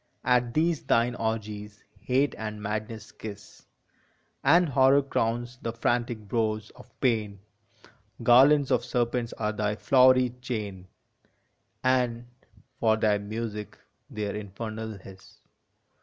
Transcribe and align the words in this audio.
At 0.23 0.55
these 0.55 0.81
thine 0.81 1.13
orgies 1.13 1.83
Hate 1.99 2.33
and 2.35 2.59
Madness 2.59 3.11
kiss, 3.11 3.67
And 4.43 4.67
Horror 4.69 5.03
crowns 5.03 5.59
the 5.61 5.71
frantic 5.73 6.27
brows 6.27 6.71
of 6.71 6.89
Pain; 7.01 7.37
Garlands 8.23 8.71
of 8.71 8.83
serpents 8.83 9.31
are 9.33 9.51
thy 9.53 9.75
flowery 9.75 10.31
chain 10.41 10.87
And, 11.83 12.25
for 12.79 12.97
thy 12.97 13.19
music, 13.19 13.77
their 14.09 14.33
infernal 14.33 14.97
hiss. 14.97 15.37